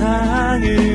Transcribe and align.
세상을 0.00 0.89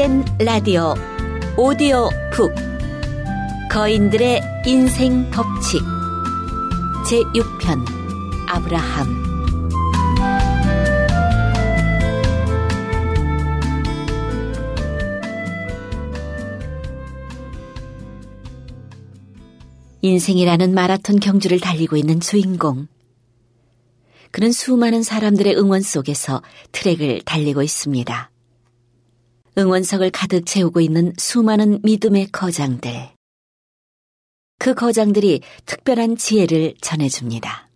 CGN 0.00 0.24
라디오 0.38 0.94
오디오 1.58 2.08
북 2.32 2.54
거인들의 3.70 4.40
인생 4.66 5.30
법칙 5.30 5.82
제6편 7.06 7.84
아브라함 8.48 9.06
인생이라는 20.00 20.72
마라톤 20.72 21.20
경주를 21.20 21.60
달리고 21.60 21.98
있는 21.98 22.20
주인공. 22.20 22.86
그는 24.30 24.50
수많은 24.50 25.02
사람들의 25.02 25.56
응원 25.58 25.82
속에서 25.82 26.42
트랙을 26.72 27.20
달리고 27.26 27.62
있습니다. 27.62 28.30
응원석을 29.58 30.10
가득 30.10 30.46
채우고 30.46 30.80
있는 30.80 31.12
수많은 31.18 31.80
믿음의 31.82 32.28
거장들. 32.32 33.10
그 34.58 34.74
거장들이 34.74 35.42
특별한 35.66 36.16
지혜를 36.16 36.74
전해줍니다. 36.80 37.68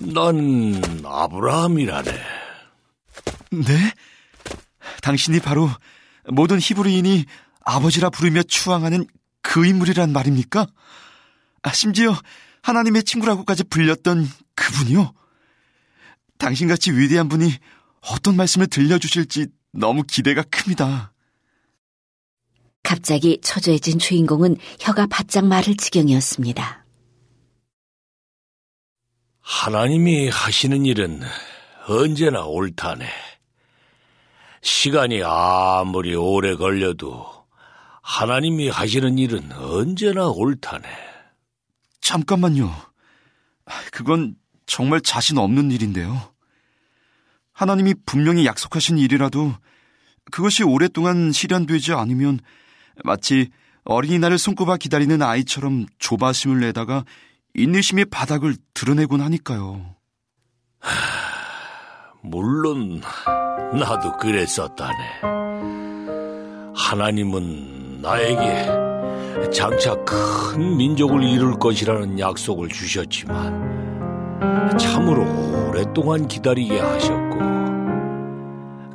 넌 0.00 1.04
아브라함이라네. 1.04 2.10
네? 3.50 3.94
당신이 5.02 5.40
바로 5.40 5.68
모든 6.28 6.58
히브리인이 6.60 7.24
아버지라 7.64 8.10
부르며 8.10 8.42
추앙하는 8.42 9.06
그 9.42 9.66
인물이란 9.66 10.12
말입니까? 10.12 10.66
아, 11.62 11.72
심지어 11.72 12.14
하나님의 12.62 13.04
친구라고까지 13.04 13.64
불렸던 13.64 14.28
그분이요? 14.54 15.12
당신같이 16.38 16.92
위대한 16.92 17.28
분이 17.28 17.50
어떤 18.12 18.36
말씀을 18.36 18.66
들려주실지 18.68 19.48
너무 19.72 20.02
기대가 20.04 20.42
큽니다. 20.42 21.12
갑자기 22.82 23.40
초조해진 23.42 23.98
주인공은 23.98 24.56
혀가 24.80 25.06
바짝 25.08 25.46
마를 25.46 25.76
지경이었습니다. 25.76 26.86
하나님이 29.40 30.28
하시는 30.28 30.84
일은 30.84 31.20
언제나 31.88 32.44
옳다네. 32.44 33.06
시간이 34.62 35.22
아무리 35.24 36.14
오래 36.14 36.54
걸려도 36.56 37.26
하나님이 38.02 38.68
하시는 38.68 39.18
일은 39.18 39.52
언제나 39.52 40.28
옳다네. 40.28 40.88
잠깐만요. 42.00 42.72
그건 43.90 44.36
정말 44.66 45.00
자신 45.00 45.38
없는 45.38 45.70
일인데요. 45.70 46.32
하나님이 47.52 47.94
분명히 48.04 48.44
약속하신 48.44 48.98
일이라도 48.98 49.54
그것이 50.30 50.62
오랫동안 50.64 51.32
실현되지 51.32 51.92
않으면 51.92 52.40
마치 53.04 53.50
어린이날을 53.84 54.38
손꼽아 54.38 54.76
기다리는 54.76 55.22
아이처럼 55.22 55.86
조바심을 55.98 56.60
내다가 56.60 57.04
인내심의 57.54 58.06
바닥을 58.06 58.56
드러내곤 58.74 59.20
하니까요. 59.20 59.94
물론 62.22 63.00
나도 63.78 64.16
그랬었다네. 64.18 65.20
하나님은 66.74 68.02
나에게 68.02 69.50
장차 69.52 69.94
큰 70.04 70.76
민족을 70.76 71.22
이룰 71.22 71.58
것이라는 71.58 72.18
약속을 72.18 72.68
주셨지만 72.68 73.75
참으로 74.78 75.24
오랫동안 75.68 76.26
기다리게 76.26 76.80
하셨고 76.80 77.36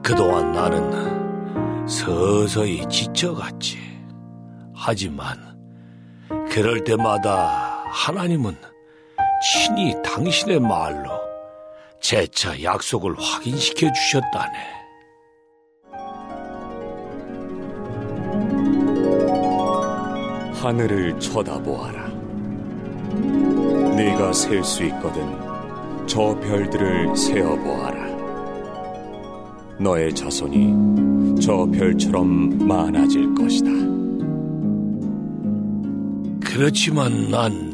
그동안 0.03 0.51
나는 0.51 1.87
서서히 1.87 2.87
지쳐갔지. 2.89 3.77
하지만 4.73 5.37
그럴 6.49 6.83
때마다 6.83 7.83
하나님은 7.85 8.55
친히 9.43 9.95
당신의 10.03 10.59
말로 10.59 11.09
재차 11.99 12.61
약속을 12.61 13.15
확인시켜 13.19 13.91
주셨다네. 13.91 14.81
하늘을 20.53 21.19
쳐다보아라. 21.19 22.07
네가 23.95 24.33
셀 24.33 24.63
수 24.63 24.83
있거든 24.85 25.50
저 26.11 26.37
별들을 26.41 27.15
세어보아라. 27.15 28.05
너의 29.79 30.13
자손이 30.13 31.39
저 31.41 31.65
별처럼 31.67 32.67
많아질 32.67 33.33
것이다. 33.33 33.69
그렇지만 36.45 37.31
난 37.31 37.73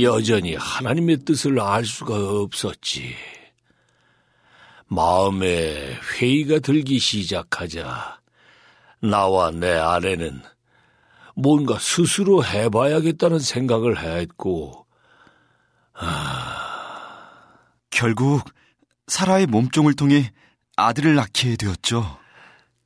여전히 0.00 0.54
하나님의 0.54 1.18
뜻을 1.26 1.60
알 1.60 1.84
수가 1.84 2.14
없었지. 2.40 3.14
마음에 4.86 5.98
회의가 6.18 6.60
들기 6.60 6.98
시작하자 6.98 8.20
나와 9.02 9.50
내 9.50 9.70
아내는 9.72 10.40
뭔가 11.34 11.78
스스로 11.78 12.42
해봐야겠다는 12.42 13.38
생각을 13.38 13.98
했고, 13.98 14.86
아... 15.92 16.65
결국 17.96 18.44
사라의 19.06 19.46
몸종을 19.46 19.94
통해 19.94 20.30
아들을 20.76 21.14
낳게 21.14 21.56
되었죠. 21.56 22.18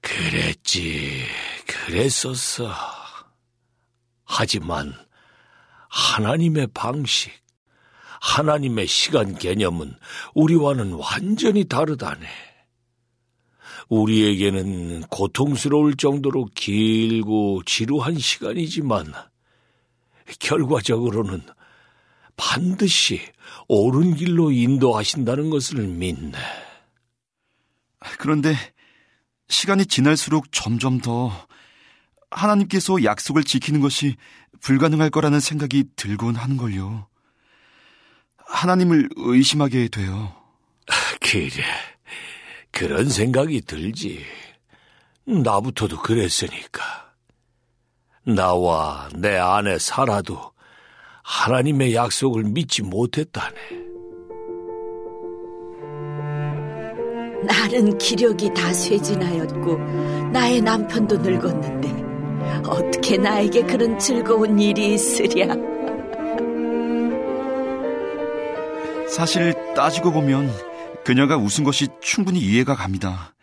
그랬지, 0.01 1.25
그랬었어. 1.67 2.71
하지만 4.25 4.95
하나님의 5.89 6.69
방식, 6.75 7.33
하나님의 8.21 8.87
시간 8.87 9.37
개념은 9.37 9.97
우리와는 10.37 10.93
완전히 10.93 11.65
다르다네. 11.65 12.29
우리에게는 13.89 15.01
고통스러울 15.09 15.97
정도로 15.97 16.51
길고 16.55 17.65
지루한 17.67 18.17
시간이지만 18.17 19.13
결과적으로는 20.39 21.43
반드시 22.41 23.21
옳은 23.69 24.15
길로 24.15 24.51
인도하신다는 24.51 25.51
것을 25.51 25.87
믿네. 25.87 26.39
그런데 28.19 28.57
시간이 29.49 29.85
지날수록 29.85 30.51
점점 30.51 31.01
더 31.01 31.31
하나님께서 32.31 33.05
약속을 33.05 33.45
지키는 33.45 33.81
것이 33.81 34.17
불가능할 34.63 35.11
거라는 35.11 35.39
생각이 35.39 35.85
들곤 35.97 36.35
하는걸요. 36.35 37.09
하나님을 38.39 39.11
의심하게 39.17 39.89
돼요. 39.89 40.35
그래. 41.21 41.63
그런 42.71 43.11
생각이 43.11 43.61
들지. 43.63 44.25
나부터도 45.27 45.99
그랬으니까. 45.99 47.13
나와 48.25 49.11
내 49.15 49.37
아내 49.37 49.79
사라도 49.79 50.53
하나님의 51.31 51.95
약속을 51.95 52.43
믿지 52.43 52.83
못했다네. 52.83 53.55
나는 57.45 57.97
기력이 57.99 58.53
다 58.53 58.73
쇠진하였고 58.73 59.79
나의 60.33 60.61
남편도 60.61 61.19
늙었는데 61.19 62.69
어떻게 62.69 63.17
나에게 63.17 63.63
그런 63.63 63.97
즐거운 63.99 64.59
일이 64.59 64.95
있으랴? 64.95 65.55
사실 69.09 69.55
따지고 69.75 70.13
보면 70.13 70.53
그녀가 71.05 71.37
웃은 71.37 71.63
것이 71.65 71.87
충분히 72.01 72.41
이해가 72.41 72.75
갑니다. 72.75 73.35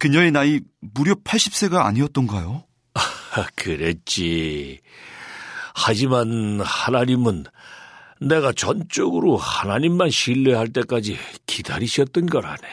그녀의 0.00 0.32
나이 0.32 0.60
무려 0.80 1.14
80세가 1.14 1.84
아니었던가요? 1.84 2.64
그랬지. 3.54 4.80
하지만 5.80 6.60
하나님은 6.60 7.44
내가 8.20 8.52
전적으로 8.52 9.36
하나님만 9.36 10.10
신뢰할 10.10 10.72
때까지 10.72 11.16
기다리셨던 11.46 12.26
거라네. 12.26 12.66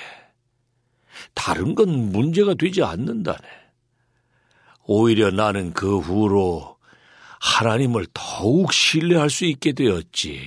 다른 1.35 1.75
건 1.75 2.11
문제가 2.11 2.55
되지 2.55 2.81
않는다네. 2.81 3.47
오히려 4.87 5.29
나는 5.29 5.71
그 5.71 5.99
후로 5.99 6.77
하나님을 7.39 8.07
더욱 8.11 8.73
신뢰할 8.73 9.29
수 9.29 9.45
있게 9.45 9.73
되었지. 9.73 10.41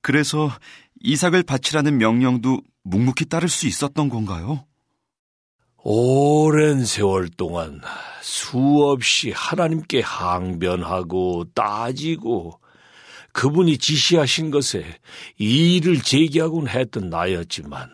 그래서 0.00 0.52
이삭을 1.00 1.42
바치라는 1.42 1.98
명령도 1.98 2.62
묵묵히 2.84 3.24
따를 3.24 3.48
수 3.48 3.66
있었던 3.66 4.08
건가요? 4.08 4.67
오랜 5.90 6.84
세월 6.84 7.30
동안 7.30 7.80
수없이 8.20 9.32
하나님께 9.34 10.02
항변하고 10.02 11.46
따지고 11.54 12.60
그분이 13.32 13.78
지시하신 13.78 14.50
것에 14.50 14.84
이의를 15.38 16.02
제기하곤 16.02 16.68
했던 16.68 17.08
나였지만 17.08 17.88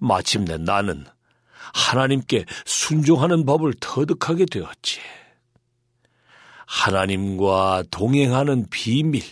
마침내 0.00 0.56
나는 0.58 1.06
하나님께 1.72 2.44
순종하는 2.64 3.46
법을 3.46 3.74
터득하게 3.78 4.46
되었지. 4.46 4.98
하나님과 6.66 7.84
동행하는 7.92 8.66
비밀, 8.68 9.22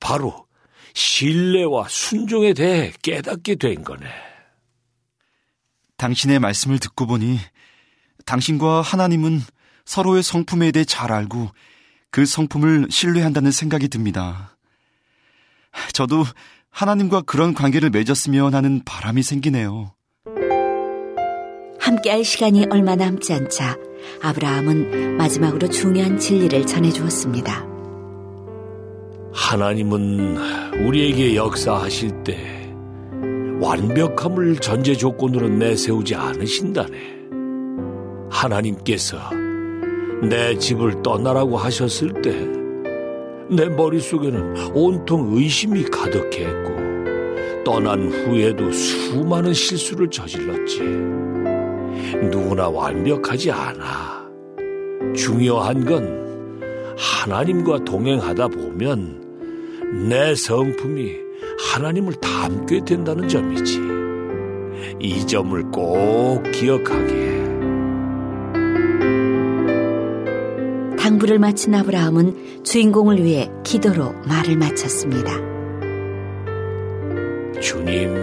바로 0.00 0.46
신뢰와 0.94 1.88
순종에 1.90 2.54
대해 2.54 2.90
깨닫게 3.02 3.56
된 3.56 3.84
거네. 3.84 4.29
당신의 6.00 6.38
말씀을 6.38 6.78
듣고 6.78 7.06
보니 7.06 7.38
당신과 8.24 8.80
하나님은 8.80 9.42
서로의 9.84 10.22
성품에 10.22 10.72
대해 10.72 10.82
잘 10.82 11.12
알고 11.12 11.50
그 12.10 12.24
성품을 12.24 12.86
신뢰한다는 12.88 13.50
생각이 13.50 13.88
듭니다. 13.88 14.56
저도 15.92 16.24
하나님과 16.70 17.22
그런 17.22 17.52
관계를 17.52 17.90
맺었으면 17.90 18.54
하는 18.54 18.80
바람이 18.82 19.22
생기네요. 19.22 19.92
함께할 21.78 22.24
시간이 22.24 22.66
얼마 22.70 22.96
남지 22.96 23.34
않자 23.34 23.76
아브라함은 24.22 25.18
마지막으로 25.18 25.68
중요한 25.68 26.18
진리를 26.18 26.66
전해주었습니다. 26.66 27.66
하나님은 29.34 30.86
우리에게 30.86 31.36
역사하실 31.36 32.24
때 32.24 32.59
완벽함을 33.60 34.56
전제 34.56 34.94
조건으로 34.94 35.48
내세우지 35.48 36.14
않으신다네. 36.14 37.20
하나님께서 38.30 39.18
내 40.28 40.56
집을 40.56 41.02
떠나라고 41.02 41.56
하셨을 41.56 42.22
때 42.22 42.60
내 43.50 43.68
머릿속에는 43.68 44.74
온통 44.74 45.36
의심이 45.36 45.82
가득했고 45.82 47.64
떠난 47.64 48.08
후에도 48.08 48.70
수많은 48.70 49.52
실수를 49.52 50.08
저질렀지. 50.08 50.80
누구나 52.30 52.68
완벽하지 52.68 53.50
않아. 53.50 54.30
중요한 55.16 55.84
건 55.84 56.60
하나님과 56.96 57.84
동행하다 57.84 58.48
보면 58.48 60.08
내 60.08 60.32
성품이 60.36 61.16
하나님을 61.72 62.14
닮게 62.14 62.84
된다는 62.84 63.28
점이지. 63.28 63.80
이 64.98 65.26
점을 65.26 65.62
꼭 65.70 66.42
기억하게 66.52 67.14
해. 67.14 67.40
당부를 70.96 71.38
마친 71.38 71.74
아브라함은 71.74 72.64
주인공을 72.64 73.22
위해 73.22 73.50
기도로 73.64 74.12
말을 74.26 74.56
마쳤습니다. 74.56 75.32
주님, 77.60 78.14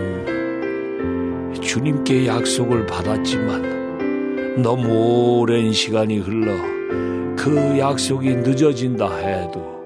주님께 1.61 2.27
약속을 2.27 2.85
받았지만 2.85 4.57
너무 4.61 5.39
오랜 5.39 5.71
시간이 5.71 6.17
흘러 6.19 6.53
그 7.35 7.77
약속이 7.77 8.37
늦어진다 8.37 9.15
해도 9.17 9.83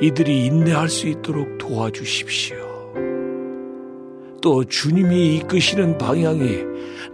이들이 0.00 0.46
인내할 0.46 0.88
수 0.88 1.08
있도록 1.08 1.58
도와주십시오. 1.58 2.63
또 4.44 4.62
주님이 4.62 5.36
이끄시는 5.36 5.96
방향이 5.96 6.58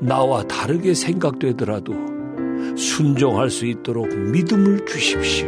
나와 0.00 0.42
다르게 0.42 0.94
생각되더라도 0.94 1.94
순종할 2.76 3.50
수 3.50 3.66
있도록 3.66 4.12
믿음을 4.12 4.84
주십시오. 4.84 5.46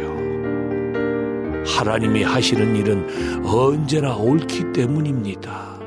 하나님이 1.65 2.23
하시는 2.23 2.73
일은 2.77 3.45
언제나 3.45 4.15
옳기 4.15 4.71
때문입니다. 4.71 5.77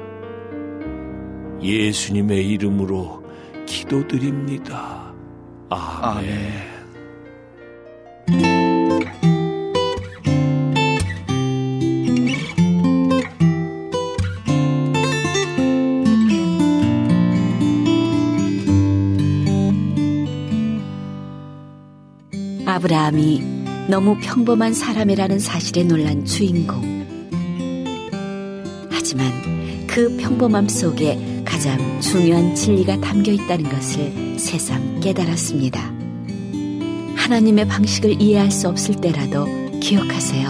예수님의 1.63 2.47
이름으로 2.47 3.25
기도드립니다. 3.65 5.15
아멘. 5.71 6.31
아멘. 6.31 6.76
아브라함이 22.77 23.43
너무 23.89 24.19
평범한 24.21 24.75
사람이라는 24.75 25.39
사실에 25.39 25.83
놀란 25.85 26.27
주인공. 26.27 26.83
하지만 28.91 29.33
그 29.87 30.15
평범함 30.19 30.69
속에 30.69 31.43
가장 31.43 32.01
중요한 32.03 32.55
진리가 32.55 33.01
담겨 33.01 33.33
있다는 33.33 33.71
것을 33.71 34.39
새삼 34.39 35.01
깨달았습니다. 35.01 35.81
하나님의 37.17 37.67
방식을 37.67 38.21
이해할 38.21 38.51
수 38.51 38.69
없을 38.69 38.97
때라도 38.97 39.47
기억하세요. 39.81 40.47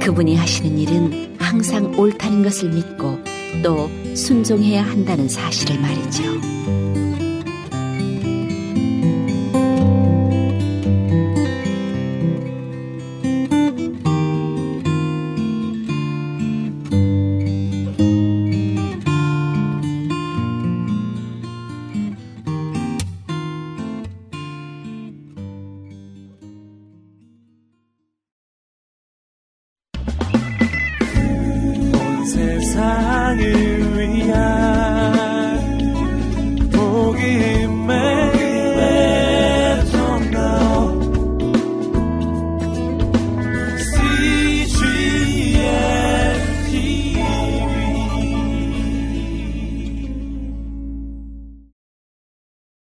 그분이 0.00 0.36
하시는 0.36 0.78
일은 0.78 1.34
항상 1.40 1.98
옳다는 1.98 2.44
것을 2.44 2.70
믿고 2.70 3.18
또 3.64 3.90
순종해야 4.14 4.84
한다는 4.84 5.28
사실을 5.28 5.80
말이죠. 5.80 6.87